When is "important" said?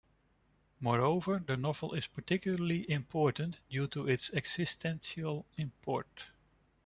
2.89-3.59